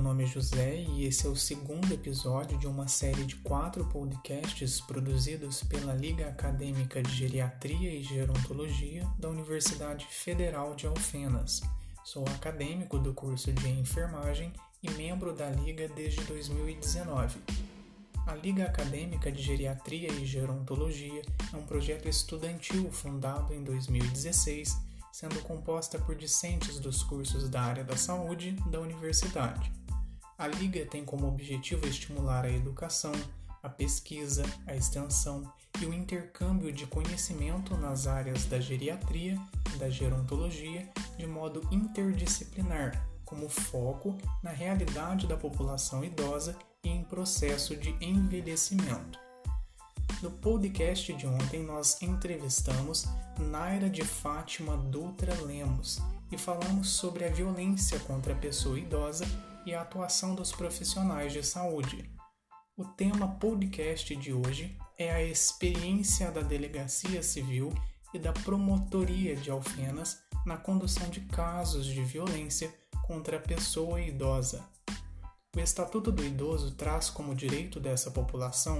[0.00, 3.84] meu nome é José e esse é o segundo episódio de uma série de quatro
[3.84, 11.60] podcasts produzidos pela Liga Acadêmica de Geriatria e Gerontologia da Universidade Federal de Alfenas.
[12.02, 17.38] Sou acadêmico do curso de enfermagem e membro da Liga desde 2019.
[18.26, 21.20] A Liga Acadêmica de Geriatria e Gerontologia
[21.52, 27.84] é um projeto estudantil fundado em 2016 sendo composta por discentes dos cursos da área
[27.84, 29.79] da saúde da universidade.
[30.40, 33.12] A Liga tem como objetivo estimular a educação,
[33.62, 39.38] a pesquisa, a extensão e o intercâmbio de conhecimento nas áreas da geriatria
[39.74, 47.04] e da gerontologia de modo interdisciplinar, como foco na realidade da população idosa e em
[47.04, 49.18] processo de envelhecimento.
[50.22, 53.04] No podcast de ontem, nós entrevistamos
[53.38, 56.00] Naira de Fátima Dutra Lemos
[56.32, 59.26] e falamos sobre a violência contra a pessoa idosa
[59.70, 62.10] e a atuação dos profissionais de saúde.
[62.76, 67.72] O tema podcast de hoje é a experiência da Delegacia Civil
[68.12, 72.74] e da Promotoria de Alfenas na condução de casos de violência
[73.06, 74.68] contra a pessoa idosa.
[75.54, 78.76] O Estatuto do Idoso traz como direito dessa população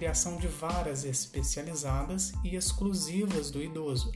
[0.00, 4.10] criação de varas especializadas e exclusivas do idoso,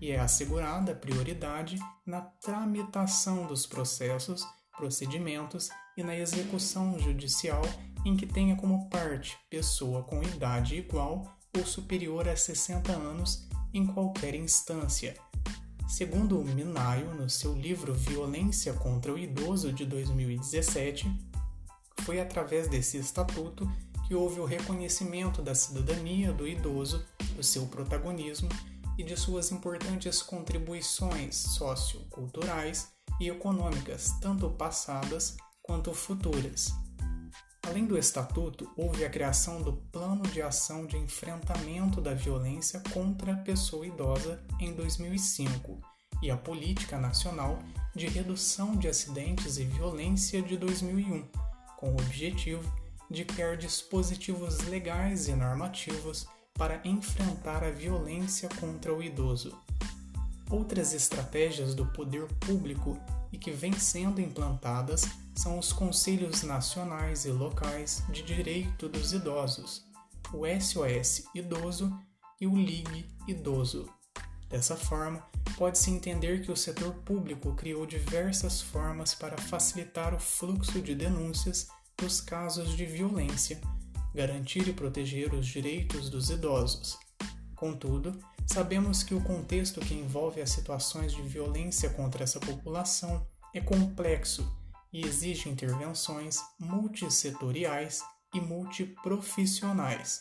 [0.00, 4.46] e é assegurada prioridade na tramitação dos processos,
[4.80, 7.60] procedimentos e na execução judicial
[8.02, 13.86] em que tenha como parte pessoa com idade igual ou superior a 60 anos em
[13.86, 15.14] qualquer instância.
[15.86, 21.12] Segundo o Minayo, no seu livro Violência contra o Idoso de 2017,
[22.00, 23.70] foi através desse estatuto
[24.08, 27.04] que houve o reconhecimento da cidadania do idoso,
[27.36, 28.48] do seu protagonismo
[28.96, 32.88] e de suas importantes contribuições socioculturais
[33.20, 36.74] e econômicas, tanto passadas quanto futuras.
[37.62, 43.34] Além do Estatuto, houve a criação do Plano de Ação de Enfrentamento da Violência contra
[43.34, 45.78] a Pessoa Idosa em 2005
[46.22, 47.58] e a Política Nacional
[47.94, 51.28] de Redução de Acidentes e Violência de 2001,
[51.76, 52.64] com o objetivo
[53.10, 59.56] de criar dispositivos legais e normativos para enfrentar a violência contra o idoso.
[60.50, 62.98] Outras estratégias do poder público
[63.32, 69.84] e que vêm sendo implantadas são os Conselhos Nacionais e Locais de Direito dos Idosos,
[70.32, 71.96] o SOS Idoso
[72.40, 73.88] e o Ligue Idoso.
[74.48, 75.24] Dessa forma,
[75.56, 81.68] pode-se entender que o setor público criou diversas formas para facilitar o fluxo de denúncias
[82.02, 83.60] nos casos de violência,
[84.12, 86.98] garantir e proteger os direitos dos idosos.
[87.54, 88.18] Contudo,
[88.52, 93.24] sabemos que o contexto que envolve as situações de violência contra essa população
[93.54, 94.52] é complexo
[94.92, 98.00] e exige intervenções multissetoriais
[98.34, 100.20] e multiprofissionais.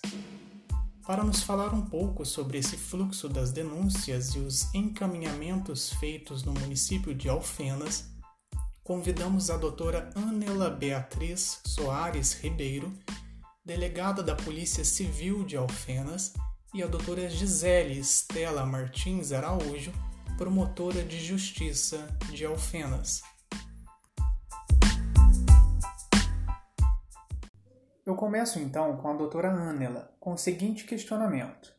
[1.07, 6.53] Para nos falar um pouco sobre esse fluxo das denúncias e os encaminhamentos feitos no
[6.53, 8.11] município de Alfenas,
[8.83, 12.93] convidamos a doutora Anela Beatriz Soares Ribeiro,
[13.65, 16.33] delegada da Polícia Civil de Alfenas,
[16.73, 19.91] e a doutora Gisele Estela Martins Araújo,
[20.37, 23.23] promotora de Justiça de Alfenas.
[28.05, 31.73] Eu começo então com a doutora Anela, com o seguinte questionamento.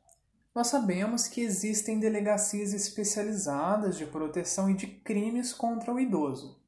[0.52, 6.60] Nós sabemos que existem delegacias especializadas de proteção e de crimes contra o idoso.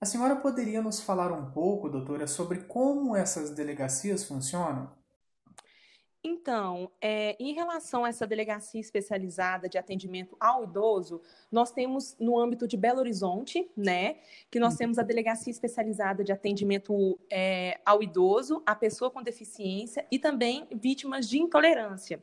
[0.00, 4.95] A senhora poderia nos falar um pouco, doutora, sobre como essas delegacias funcionam?
[6.28, 11.22] Então, é, em relação a essa delegacia especializada de atendimento ao idoso,
[11.52, 14.16] nós temos no âmbito de Belo Horizonte, né,
[14.50, 14.78] que nós uhum.
[14.78, 20.66] temos a delegacia especializada de atendimento é, ao idoso, a pessoa com deficiência e também
[20.74, 22.20] vítimas de intolerância.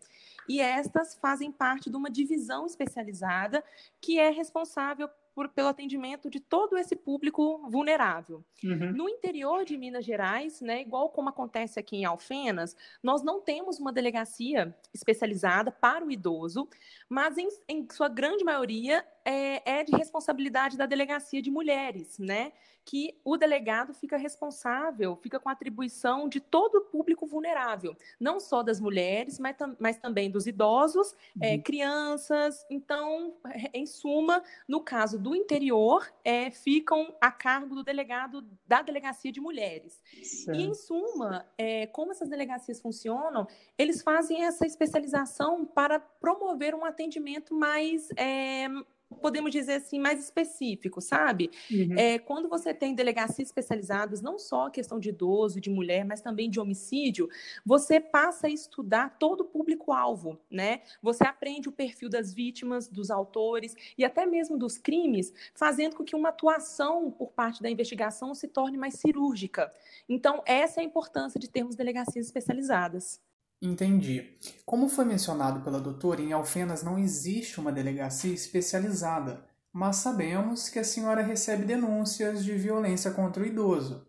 [0.50, 3.64] E estas fazem parte de uma divisão especializada
[4.02, 8.44] que é responsável por, pelo atendimento de todo esse público vulnerável.
[8.64, 8.94] Uhum.
[8.94, 13.80] No interior de Minas Gerais, né, igual como acontece aqui em Alfenas, nós não temos
[13.80, 16.68] uma delegacia especializada para o idoso,
[17.14, 22.52] mas em, em sua grande maioria é, é de responsabilidade da delegacia de mulheres, né?
[22.86, 28.40] que o delegado fica responsável, fica com a atribuição de todo o público vulnerável, não
[28.40, 31.54] só das mulheres, mas, mas também dos idosos, é, uhum.
[31.54, 32.66] é, crianças.
[32.70, 33.36] Então,
[33.74, 39.40] em suma, no caso do interior, é, ficam a cargo do delegado da delegacia de
[39.40, 40.02] mulheres.
[40.22, 40.60] Certo.
[40.60, 46.84] E, em suma, é, como essas delegacias funcionam, eles fazem essa especialização para promover um
[46.84, 47.03] atendimento
[47.52, 48.68] mais é,
[49.14, 51.50] podemos dizer assim, mais específico, sabe?
[51.72, 51.98] Uhum.
[51.98, 56.22] É, quando você tem delegacias especializadas, não só a questão de idoso, de mulher, mas
[56.22, 57.30] também de homicídio,
[57.66, 60.82] você passa a estudar todo o público-alvo, né?
[61.02, 66.04] Você aprende o perfil das vítimas, dos autores e até mesmo dos crimes, fazendo com
[66.04, 69.72] que uma atuação por parte da investigação se torne mais cirúrgica.
[70.08, 73.22] Então, essa é a importância de termos delegacias especializadas.
[73.66, 74.38] Entendi.
[74.66, 80.80] Como foi mencionado pela doutora, em Alfenas não existe uma delegacia especializada, mas sabemos que
[80.80, 84.06] a senhora recebe denúncias de violência contra o idoso.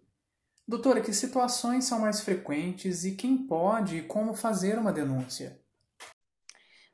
[0.66, 5.63] Doutora, que situações são mais frequentes e quem pode e como fazer uma denúncia?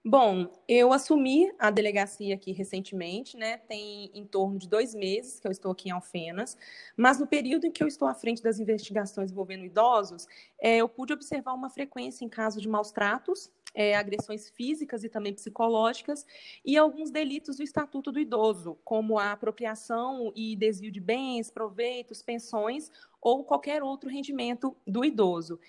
[0.03, 3.59] Bom, eu assumi a delegacia aqui recentemente, né?
[3.59, 6.57] Tem em torno de dois meses que eu estou aqui em Alfenas,
[6.97, 10.27] mas no período em que eu estou à frente das investigações envolvendo idosos,
[10.59, 15.09] é, eu pude observar uma frequência em casos de maus tratos, é, agressões físicas e
[15.11, 16.25] também psicológicas,
[16.65, 22.23] e alguns delitos do Estatuto do Idoso, como a apropriação e desvio de bens, proveitos,
[22.23, 25.61] pensões ou qualquer outro rendimento do idoso.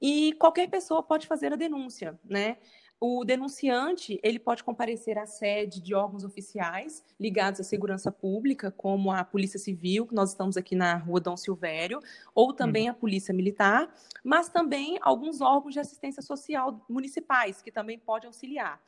[0.00, 2.56] E qualquer pessoa pode fazer a denúncia, né?
[3.06, 9.12] O denunciante ele pode comparecer à sede de órgãos oficiais ligados à segurança pública, como
[9.12, 12.00] a Polícia Civil, que nós estamos aqui na Rua Dom Silvério,
[12.34, 12.92] ou também uhum.
[12.92, 18.80] a Polícia Militar, mas também alguns órgãos de assistência social municipais, que também podem auxiliar.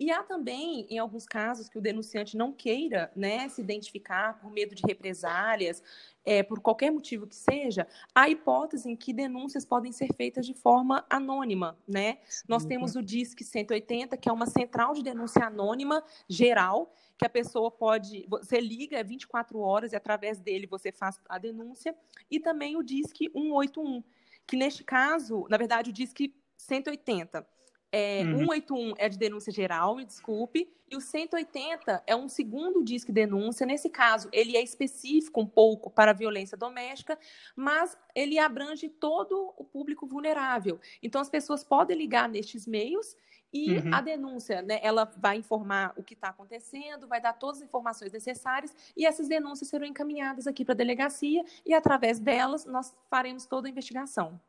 [0.00, 4.50] E há também, em alguns casos, que o denunciante não queira né, se identificar por
[4.50, 5.82] medo de represálias,
[6.24, 10.54] é, por qualquer motivo que seja, há hipótese em que denúncias podem ser feitas de
[10.54, 11.78] forma anônima.
[11.86, 12.16] Né?
[12.48, 17.30] Nós temos o DISC 180, que é uma central de denúncia anônima geral, que a
[17.30, 21.94] pessoa pode, você liga é 24 horas e através dele você faz a denúncia,
[22.30, 24.02] e também o DISC 181,
[24.46, 27.46] que neste caso, na verdade, o DISC 180
[27.92, 28.38] é, uhum.
[28.38, 33.66] 181 é de denúncia geral, me desculpe, e o 180 é um segundo disque denúncia.
[33.66, 37.18] Nesse caso, ele é específico um pouco para a violência doméstica,
[37.54, 40.80] mas ele abrange todo o público vulnerável.
[41.02, 43.16] Então, as pessoas podem ligar nestes meios
[43.52, 43.94] e uhum.
[43.94, 48.12] a denúncia, né, ela vai informar o que está acontecendo, vai dar todas as informações
[48.12, 53.46] necessárias e essas denúncias serão encaminhadas aqui para a delegacia e, através delas, nós faremos
[53.46, 54.40] toda a investigação.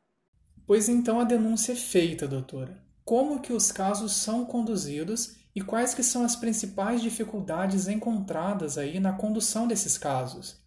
[0.67, 5.93] Pois então a denúncia é feita, doutora como que os casos são conduzidos e quais
[5.93, 10.61] que são as principais dificuldades encontradas aí na condução desses casos?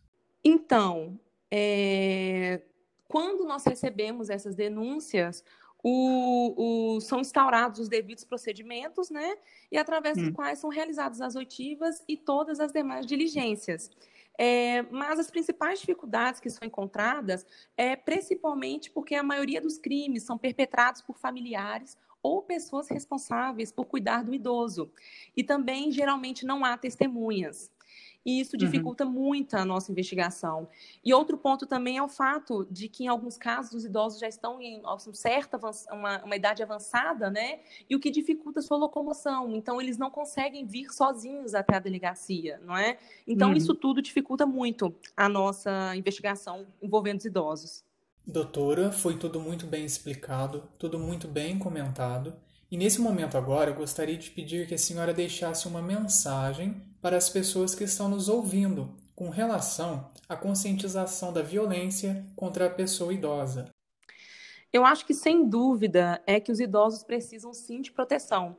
[0.45, 1.19] Então,
[1.51, 2.61] é...
[3.09, 5.43] quando nós recebemos essas denúncias,
[5.83, 9.37] o, o, são instaurados os devidos procedimentos, né?
[9.71, 10.25] E através hum.
[10.25, 13.91] dos quais são realizadas as oitivas e todas as demais diligências.
[14.37, 17.47] É, mas as principais dificuldades que são encontradas
[17.77, 23.85] é principalmente porque a maioria dos crimes são perpetrados por familiares ou pessoas responsáveis por
[23.85, 24.91] cuidar do idoso.
[25.37, 27.71] E também, geralmente, não há testemunhas.
[28.25, 28.59] E isso uhum.
[28.59, 29.13] dificulta uhum.
[29.13, 30.67] muito a nossa investigação.
[31.05, 34.27] E outro ponto também é o fato de que, em alguns casos, os idosos já
[34.27, 35.61] estão em uma certa
[35.93, 37.61] uma, uma idade avançada, né?
[37.89, 39.55] E o que dificulta a sua locomoção.
[39.55, 42.97] Então, eles não conseguem vir sozinhos até a delegacia, não é?
[43.27, 43.57] Então, uhum.
[43.57, 47.85] isso tudo dificulta muito a nossa investigação envolvendo os idosos.
[48.27, 52.35] Doutora, foi tudo muito bem explicado, tudo muito bem comentado.
[52.71, 57.19] E nesse momento agora, eu gostaria de pedir que a senhora deixasse uma mensagem para
[57.19, 63.13] as pessoas que estão nos ouvindo com relação à conscientização da violência contra a pessoa
[63.13, 63.69] idosa.
[64.73, 68.57] Eu acho que sem dúvida é que os idosos precisam sim de proteção.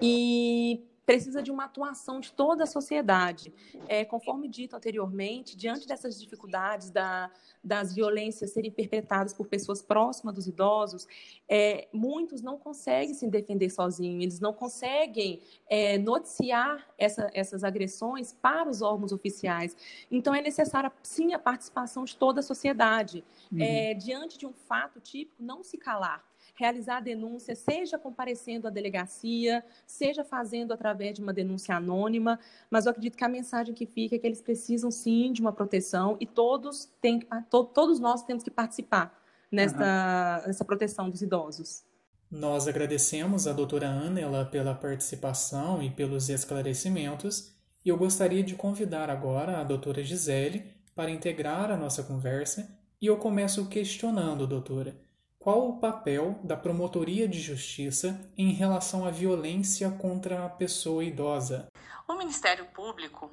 [0.00, 3.50] E precisa de uma atuação de toda a sociedade.
[3.88, 7.30] É, conforme dito anteriormente, diante dessas dificuldades da,
[7.64, 11.06] das violências serem perpetradas por pessoas próximas dos idosos,
[11.48, 18.36] é, muitos não conseguem se defender sozinhos, eles não conseguem é, noticiar essa, essas agressões
[18.42, 19.74] para os órgãos oficiais.
[20.10, 23.24] Então, é necessária, sim, a participação de toda a sociedade.
[23.50, 23.62] Uhum.
[23.62, 26.27] É, diante de um fato típico, não se calar
[26.58, 32.38] realizar a denúncia, seja comparecendo à delegacia, seja fazendo através de uma denúncia anônima,
[32.68, 35.52] mas eu acredito que a mensagem que fica é que eles precisam sim de uma
[35.52, 39.16] proteção e todos, têm, to, todos nós temos que participar
[39.52, 40.46] nessa, uhum.
[40.48, 41.84] nessa proteção dos idosos.
[42.30, 49.08] Nós agradecemos a doutora Anela pela participação e pelos esclarecimentos, e eu gostaria de convidar
[49.08, 52.68] agora a doutora Gisele para integrar a nossa conversa,
[53.00, 54.94] e eu começo questionando, doutora,
[55.38, 61.68] qual o papel da promotoria de justiça em relação à violência contra a pessoa idosa?
[62.06, 63.30] O Ministério Público,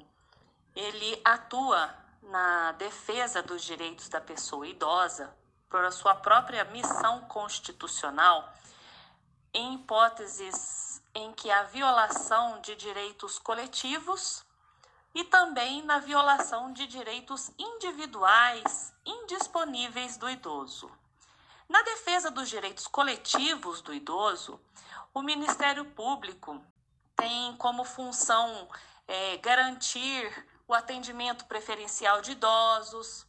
[0.74, 5.34] ele atua na defesa dos direitos da pessoa idosa
[5.68, 8.52] por sua própria missão constitucional
[9.52, 14.44] em hipóteses em que a violação de direitos coletivos
[15.14, 20.90] e também na violação de direitos individuais indisponíveis do idoso.
[21.68, 24.60] Na defesa dos direitos coletivos do idoso,
[25.12, 26.64] o Ministério Público
[27.16, 28.68] tem como função
[29.08, 33.26] é, garantir o atendimento preferencial de idosos,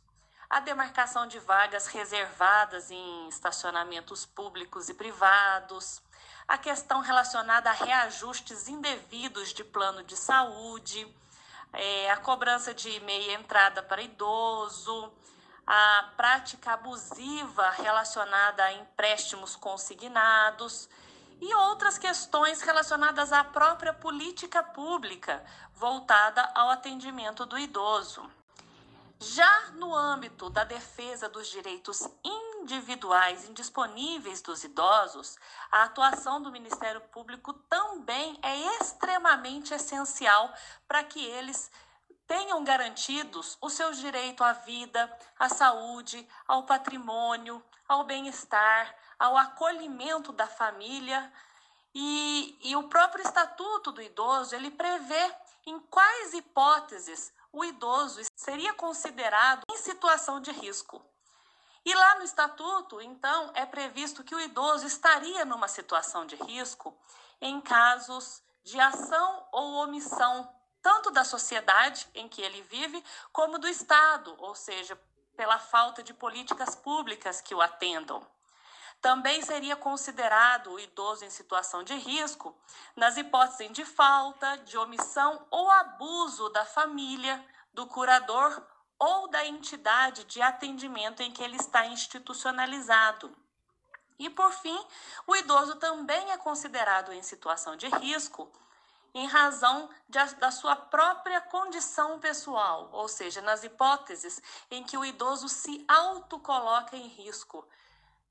[0.49, 6.01] a demarcação de vagas reservadas em estacionamentos públicos e privados,
[6.47, 11.07] a questão relacionada a reajustes indevidos de plano de saúde,
[11.73, 15.11] é, a cobrança de meia entrada para idoso,
[15.67, 20.87] a prática abusiva relacionada a empréstimos consignados
[21.41, 25.43] e outras questões relacionadas à própria política pública
[25.75, 28.27] voltada ao atendimento do idoso.
[29.19, 35.37] Já no âmbito da defesa dos direitos individuais indisponíveis dos idosos,
[35.71, 40.53] a atuação do Ministério Público também é extremamente essencial
[40.87, 41.69] para que eles
[42.27, 50.31] tenham garantidos o seu direito à vida, à saúde, ao patrimônio, ao bem-estar, ao acolhimento
[50.31, 51.31] da família.
[51.95, 55.33] E, e o próprio Estatuto do Idoso ele prevê
[55.65, 61.03] em quais hipóteses o idoso seria considerado em situação de risco.
[61.83, 66.95] E lá no estatuto, então, é previsto que o idoso estaria numa situação de risco
[67.39, 70.53] em casos de ação ou omissão,
[70.87, 73.03] tanto da sociedade em que ele vive,
[73.33, 74.97] como do Estado, ou seja,
[75.35, 78.25] pela falta de políticas públicas que o atendam.
[79.01, 82.57] Também seria considerado o idoso em situação de risco
[82.95, 88.65] nas hipóteses de falta, de omissão ou abuso da família, do curador
[88.97, 93.35] ou da entidade de atendimento em que ele está institucionalizado.
[94.17, 94.79] E, por fim,
[95.27, 98.49] o idoso também é considerado em situação de risco
[99.17, 105.03] em razão de, da sua própria condição pessoal, ou seja, nas hipóteses em que o
[105.03, 107.67] idoso se autocoloca em risco,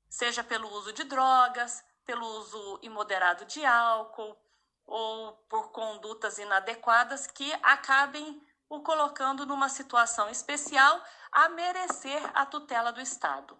[0.09, 4.37] seja pelo uso de drogas, pelo uso imoderado de álcool
[4.85, 11.03] ou por condutas inadequadas que acabem o colocando numa situação especial
[11.33, 13.59] a merecer a tutela do Estado.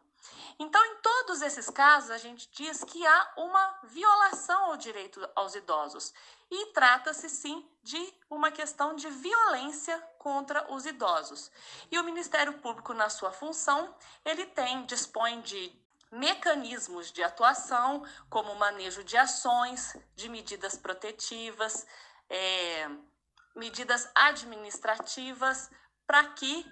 [0.59, 5.53] Então, em todos esses casos, a gente diz que há uma violação ao direito aos
[5.53, 6.13] idosos
[6.49, 11.51] e trata-se sim de uma questão de violência contra os idosos.
[11.91, 13.93] E o Ministério Público, na sua função,
[14.25, 15.71] ele tem dispõe de
[16.11, 21.85] mecanismos de atuação, como manejo de ações, de medidas protetivas,
[22.29, 22.89] é,
[23.55, 25.69] medidas administrativas,
[26.05, 26.65] para que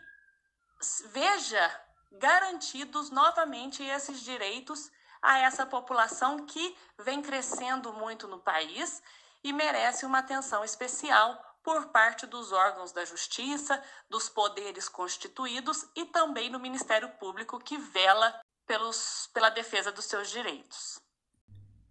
[1.07, 9.01] veja garantidos novamente esses direitos a essa população que vem crescendo muito no país
[9.43, 16.05] e merece uma atenção especial por parte dos órgãos da justiça, dos poderes constituídos e
[16.05, 20.99] também no Ministério Público que vela pelos, pela defesa dos seus direitos.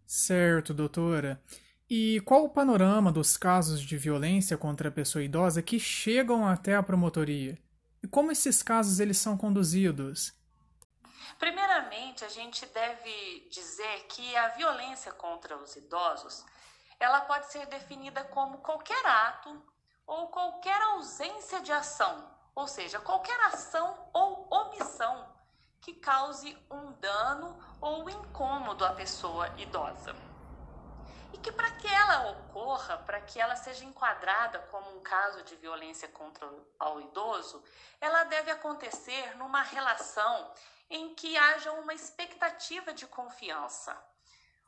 [0.07, 1.43] Certo, doutora.
[1.91, 6.77] E qual o panorama dos casos de violência contra a pessoa idosa que chegam até
[6.77, 7.59] a promotoria?
[8.05, 10.35] E como esses casos eles são conduzidos?
[11.39, 16.45] Primeiramente, a gente deve dizer que a violência contra os idosos,
[17.01, 19.59] ela pode ser definida como qualquer ato
[20.07, 25.27] ou qualquer ausência de ação, ou seja, qualquer ação ou omissão
[25.81, 30.15] que cause um dano ou incômodo à pessoa idosa.
[31.35, 35.57] E que para que ela ocorra, para que ela seja enquadrada como um caso de
[35.57, 37.61] violência contra o idoso,
[38.01, 40.55] ela deve acontecer numa relação
[40.89, 44.01] em que haja uma expectativa de confiança.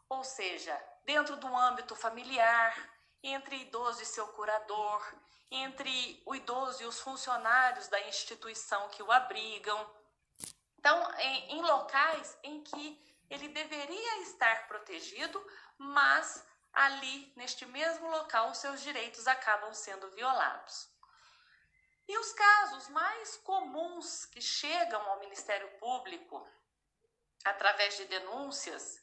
[0.08, 2.76] Ou seja, dentro do âmbito familiar,
[3.22, 5.14] entre idoso e seu curador,
[5.48, 9.88] entre o idoso e os funcionários da instituição que o abrigam,
[10.80, 15.44] então, em, em locais em que ele deveria estar protegido,
[15.78, 16.44] mas
[16.76, 20.88] ali, neste mesmo local, seus direitos acabam sendo violados.
[22.06, 26.46] E os casos mais comuns que chegam ao Ministério Público
[27.44, 29.00] através de denúncias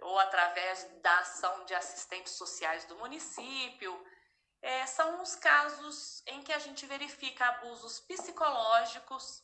[0.00, 3.92] ou através da ação de assistentes sociais do município,
[4.62, 9.42] é, são os casos em que a gente verifica abusos psicológicos,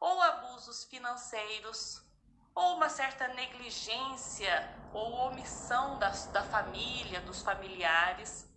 [0.00, 2.02] ou abusos financeiros,
[2.54, 8.48] ou uma certa negligência ou omissão da, da família, dos familiares,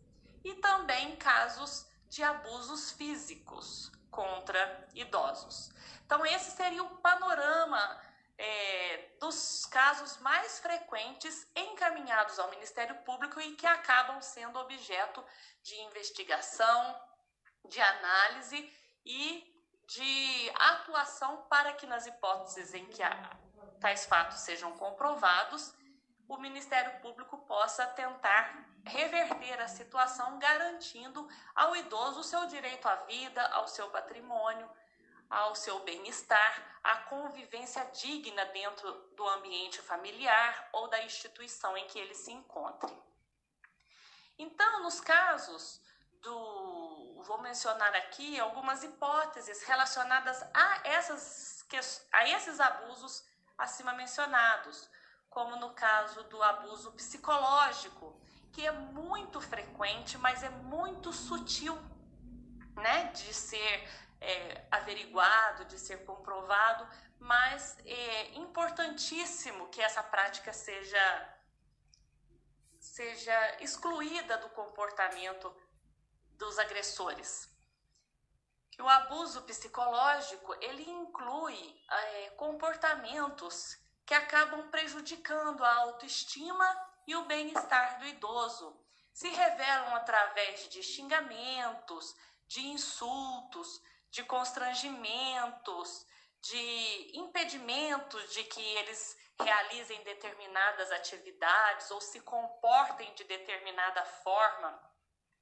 [0.44, 5.72] e também casos de abusos físicos contra idosos.
[6.06, 8.02] Então, esse seria o panorama
[8.38, 15.24] é, dos casos mais frequentes encaminhados ao Ministério Público e que acabam sendo objeto
[15.64, 17.02] de investigação,
[17.68, 18.72] de análise
[19.06, 19.56] e
[19.88, 23.02] de atuação para que, nas hipóteses em que
[23.86, 25.72] tais fatos sejam comprovados,
[26.28, 32.96] o Ministério Público possa tentar reverter a situação, garantindo ao idoso o seu direito à
[32.96, 34.68] vida, ao seu patrimônio,
[35.30, 42.00] ao seu bem-estar, à convivência digna dentro do ambiente familiar ou da instituição em que
[42.00, 42.92] ele se encontre.
[44.36, 45.80] Então, nos casos
[46.24, 47.22] do.
[47.22, 51.66] Vou mencionar aqui algumas hipóteses relacionadas a, essas,
[52.12, 53.24] a esses abusos
[53.58, 54.90] acima mencionados,
[55.30, 58.20] como no caso do abuso psicológico,
[58.52, 61.78] que é muito frequente, mas é muito sutil,
[62.76, 63.90] né, de ser
[64.22, 66.88] é, averiguado, de ser comprovado,
[67.20, 71.32] mas é importantíssimo que essa prática seja
[72.80, 75.54] seja excluída do comportamento
[76.38, 77.50] dos agressores.
[78.80, 86.68] O abuso psicológico ele inclui é, comportamentos que acabam prejudicando a autoestima
[87.08, 88.78] e o bem-estar do idoso.
[89.14, 92.16] Se revelam através de xingamentos,
[92.48, 96.06] de insultos, de constrangimentos,
[96.42, 104.80] de impedimentos de que eles realizem determinadas atividades ou se comportem de determinada forma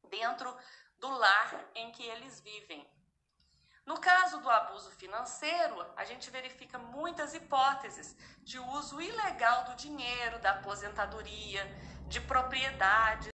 [0.04, 0.56] dentro
[0.98, 2.90] do lar em que eles vivem.
[3.86, 10.40] No caso do abuso financeiro, a gente verifica muitas hipóteses de uso ilegal do dinheiro,
[10.40, 11.66] da aposentadoria,
[12.08, 13.32] de propriedades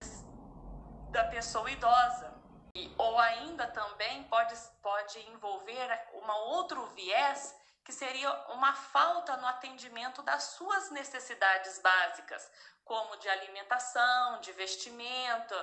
[1.11, 2.33] da pessoa idosa.
[2.73, 9.47] E, ou ainda também pode, pode envolver um outro viés que seria uma falta no
[9.47, 12.49] atendimento das suas necessidades básicas,
[12.83, 15.55] como de alimentação, de vestimento,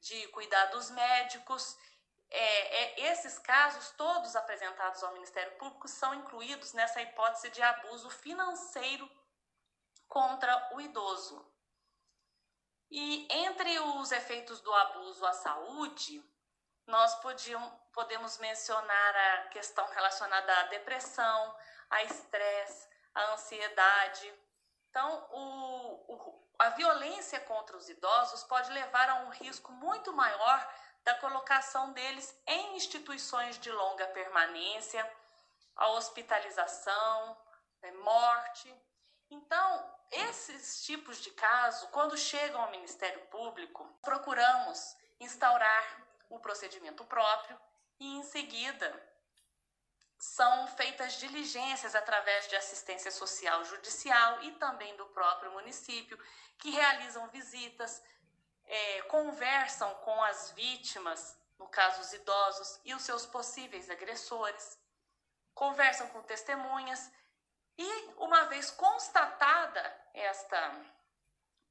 [0.00, 1.76] de cuidados médicos.
[2.34, 8.08] É, é, esses casos, todos apresentados ao Ministério Público, são incluídos nessa hipótese de abuso
[8.08, 9.08] financeiro
[10.08, 11.46] contra o idoso.
[12.90, 16.24] E entre os efeitos do abuso à saúde,
[16.86, 21.56] nós podiam, podemos mencionar a questão relacionada à depressão,
[21.90, 24.32] a estresse, a ansiedade.
[24.88, 30.74] Então, o, o, a violência contra os idosos pode levar a um risco muito maior
[31.04, 35.08] da colocação deles em instituições de longa permanência,
[35.76, 37.36] a hospitalização,
[37.80, 38.74] né, morte.
[39.30, 47.58] Então, esses tipos de casos, quando chegam ao Ministério Público, procuramos instaurar o procedimento próprio
[47.98, 49.12] e, em seguida,
[50.18, 56.16] são feitas diligências através de assistência social judicial e também do próprio município,
[56.58, 58.00] que realizam visitas,
[58.66, 64.78] é, conversam com as vítimas, no caso os idosos, e os seus possíveis agressores,
[65.54, 67.10] conversam com testemunhas
[67.76, 69.82] e, uma vez constatada
[70.14, 70.74] esta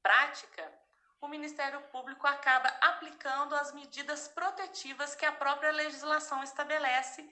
[0.02, 0.72] prática,
[1.20, 7.28] o Ministério Público acaba aplicando as medidas protetivas que a própria legislação estabelece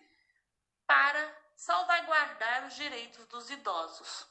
[0.87, 4.27] para salvaguardar os direitos dos idosos.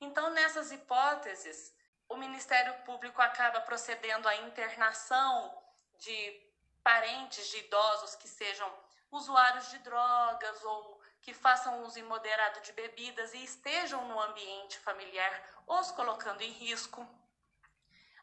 [0.00, 1.74] Então, nessas hipóteses,
[2.08, 5.62] o Ministério Público acaba procedendo à internação
[5.98, 6.42] de
[6.82, 8.70] parentes de idosos que sejam
[9.10, 15.42] usuários de drogas ou que façam uso imoderado de bebidas e estejam no ambiente familiar,
[15.66, 17.06] os colocando em risco.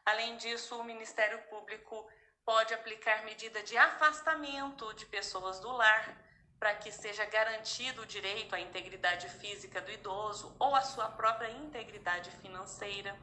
[0.04, 2.08] Além disso, o Ministério Público
[2.44, 6.16] pode aplicar medida de afastamento de pessoas do lar,
[6.58, 11.50] para que seja garantido o direito à integridade física do idoso ou à sua própria
[11.50, 13.18] integridade financeira.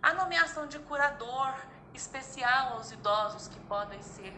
[0.00, 1.54] A nomeação de curador
[1.92, 4.32] especial aos idosos, que podem ser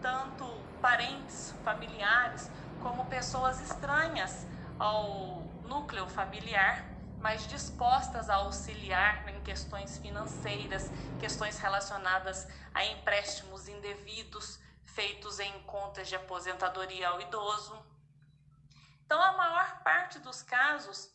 [0.00, 0.44] tanto
[0.80, 4.46] parentes, familiares, como pessoas estranhas
[4.78, 14.58] ao núcleo familiar, mas dispostas a auxiliar em questões financeiras, questões relacionadas a empréstimos indevidos,
[14.84, 17.84] feitos em contas de aposentadoria ao idoso.
[19.04, 21.12] Então, a maior parte dos casos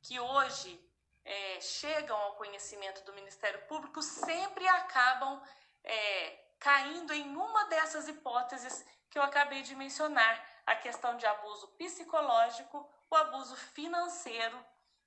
[0.00, 0.87] que hoje
[1.28, 5.42] é, chegam ao conhecimento do Ministério Público sempre acabam
[5.84, 11.68] é, caindo em uma dessas hipóteses que eu acabei de mencionar: a questão de abuso
[11.76, 14.58] psicológico, o abuso financeiro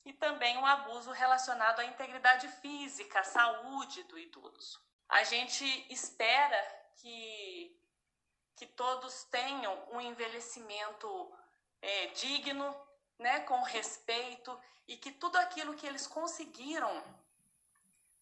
[0.06, 4.80] e também o abuso relacionado à integridade física, à saúde do idoso.
[5.10, 6.62] A gente espera
[6.98, 7.76] que
[8.58, 11.34] que todos tenham um envelhecimento
[11.82, 12.76] é, digno,
[13.22, 17.04] né, com respeito e que tudo aquilo que eles conseguiram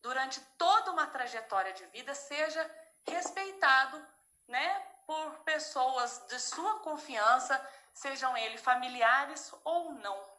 [0.01, 2.69] durante toda uma trajetória de vida seja
[3.07, 4.05] respeitado,
[4.47, 7.59] né, por pessoas de sua confiança,
[7.93, 10.29] sejam eles familiares ou não.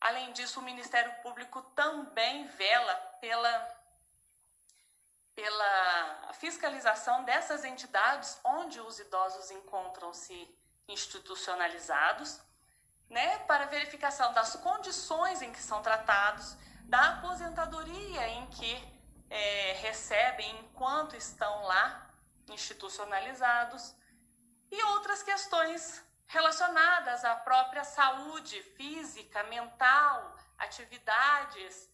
[0.00, 3.84] Além disso, o Ministério Público também vela pela,
[5.34, 10.52] pela fiscalização dessas entidades onde os idosos encontram-se
[10.88, 12.40] institucionalizados,
[13.12, 18.92] né, para verificação das condições em que são tratados, da aposentadoria em que
[19.30, 22.10] é, recebem enquanto estão lá
[22.48, 23.94] institucionalizados
[24.70, 31.90] e outras questões relacionadas à própria saúde física, mental, atividades.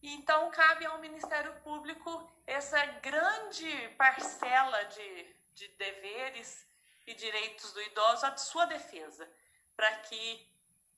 [0.00, 6.64] Então, cabe ao Ministério Público essa grande parcela de, de deveres
[7.06, 9.28] e direitos do idoso à sua defesa,
[9.78, 10.44] para que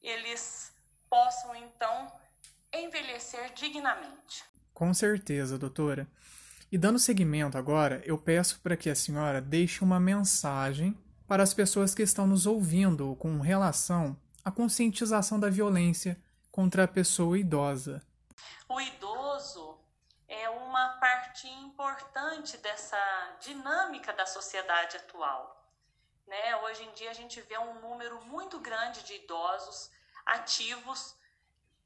[0.03, 0.73] eles
[1.11, 2.11] possam, então,
[2.73, 4.43] envelhecer dignamente.
[4.73, 6.09] Com certeza, doutora.
[6.73, 11.53] E dando seguimento agora, eu peço para que a senhora deixe uma mensagem para as
[11.53, 16.19] pessoas que estão nos ouvindo com relação à conscientização da violência
[16.51, 18.03] contra a pessoa idosa.
[18.67, 19.79] O idoso
[20.27, 22.97] é uma parte importante dessa
[23.41, 25.60] dinâmica da sociedade atual.
[26.31, 26.57] Né?
[26.65, 29.91] Hoje em dia a gente vê um número muito grande de idosos
[30.25, 31.15] ativos,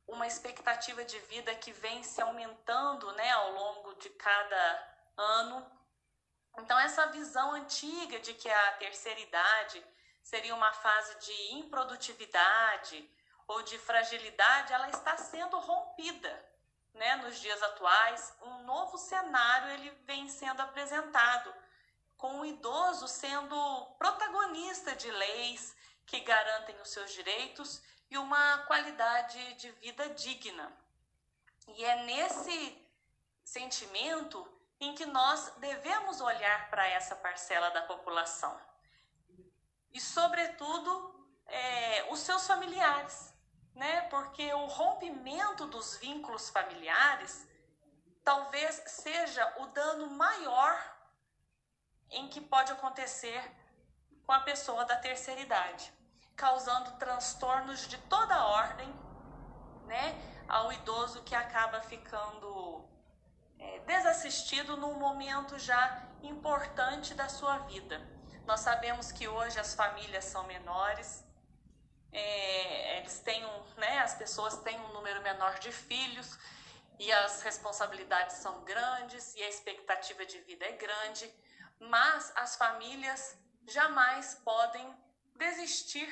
[0.07, 4.65] uma expectativa de vida que vem se aumentando né, ao longo de cada
[5.17, 5.75] ano
[6.59, 9.85] então, essa visão antiga de que a terceira idade
[10.23, 13.11] seria uma fase de improdutividade
[13.47, 16.49] ou de fragilidade, ela está sendo rompida.
[16.95, 17.17] Né?
[17.17, 21.53] Nos dias atuais, um novo cenário ele vem sendo apresentado,
[22.17, 25.75] com o idoso sendo protagonista de leis
[26.07, 30.73] que garantem os seus direitos e uma qualidade de vida digna.
[31.69, 32.85] E é nesse
[33.45, 34.47] sentimento
[34.81, 38.59] em que nós devemos olhar para essa parcela da população.
[39.93, 41.15] E, sobretudo,
[41.47, 43.33] é, os seus familiares,
[43.75, 44.03] né?
[44.03, 47.47] Porque o rompimento dos vínculos familiares
[48.23, 50.94] talvez seja o dano maior
[52.15, 53.43] em que pode acontecer
[54.27, 55.93] com a pessoa da terceira idade,
[56.37, 58.93] causando transtornos de toda ordem,
[59.87, 60.15] né,
[60.49, 62.85] ao idoso que acaba ficando
[63.59, 68.01] é, desassistido num momento já importante da sua vida.
[68.47, 71.25] Nós sabemos que hoje as famílias são menores,
[72.13, 76.39] é, eles têm um, né, as pessoas têm um número menor de filhos
[76.99, 81.33] e as responsabilidades são grandes e a expectativa de vida é grande,
[81.89, 84.95] mas as famílias jamais podem
[85.37, 86.09] desistir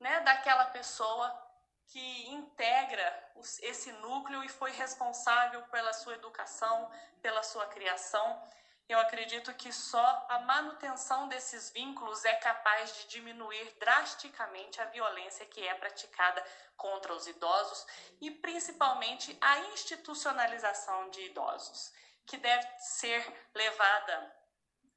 [0.00, 1.42] né, daquela pessoa
[1.86, 3.32] que integra
[3.62, 6.90] esse núcleo e foi responsável pela sua educação,
[7.22, 8.42] pela sua criação.
[8.88, 15.46] Eu acredito que só a manutenção desses vínculos é capaz de diminuir drasticamente a violência
[15.46, 16.44] que é praticada
[16.76, 17.86] contra os idosos
[18.20, 21.92] e principalmente a institucionalização de idosos,
[22.26, 24.43] que deve ser levada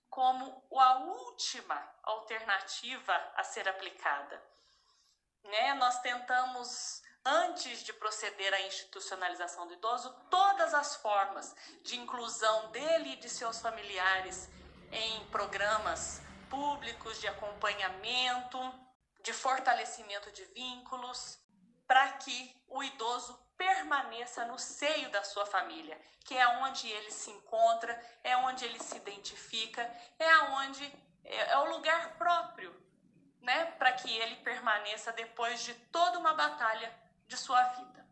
[0.10, 4.42] como a última alternativa a ser aplicada
[5.48, 5.74] né?
[5.76, 13.14] Nós tentamos, antes de proceder à institucionalização do idoso, todas as formas de inclusão dele
[13.14, 14.50] e de seus familiares
[14.92, 18.60] em programas públicos de acompanhamento,
[19.22, 21.40] de fortalecimento de vínculos,
[21.86, 27.32] para que o idoso permaneça no seio da sua família, que é onde ele se
[27.32, 29.82] encontra, é onde ele se identifica,
[30.20, 30.86] é onde
[31.24, 32.88] é, é o lugar próprio
[33.42, 36.94] né, para que ele permaneça depois de toda uma batalha
[37.28, 38.06] de sua vida.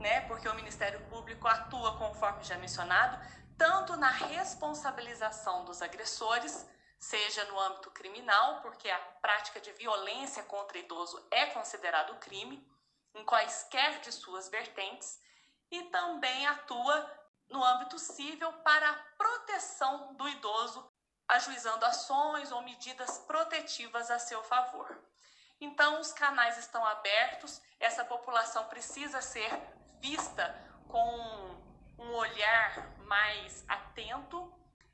[0.00, 0.22] né?
[0.22, 3.18] Porque o Ministério Público atua, conforme já mencionado,
[3.56, 6.66] tanto na responsabilização dos agressores,
[6.98, 12.66] seja no âmbito criminal, porque a prática de violência contra idoso é considerado crime,
[13.14, 15.18] em quaisquer de suas vertentes,
[15.70, 17.10] e também atua
[17.48, 20.86] no âmbito civil para a proteção do idoso
[21.28, 24.96] ajuizando ações ou medidas protetivas a seu favor.
[25.60, 29.50] Então, os canais estão abertos, essa população precisa ser
[30.00, 30.54] vista
[30.88, 31.56] com
[31.98, 34.52] um olhar mais atento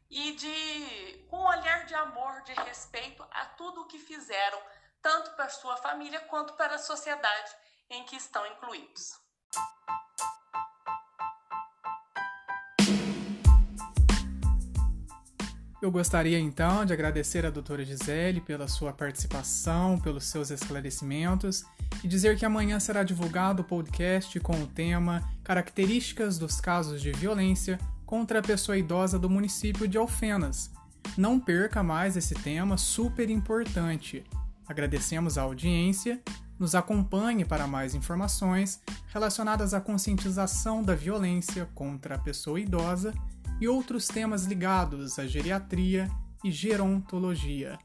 [0.09, 4.63] e de um olhar de amor, de respeito a tudo o que fizeram,
[5.01, 7.57] tanto para sua família quanto para a sociedade
[7.91, 9.21] em que estão incluídos.
[15.83, 21.65] Eu gostaria então de agradecer à doutora Gisele pela sua participação, pelos seus esclarecimentos
[22.05, 27.11] e dizer que amanhã será divulgado o podcast com o tema Características dos casos de
[27.11, 30.71] violência contra a pessoa idosa do município de Alfenas.
[31.19, 34.23] Não perca mais esse tema super importante.
[34.69, 36.23] Agradecemos a audiência,
[36.61, 43.13] nos acompanhe para mais informações relacionadas à conscientização da violência contra a pessoa idosa
[43.61, 46.09] e outros temas ligados à geriatria
[46.45, 47.79] e gerontologia.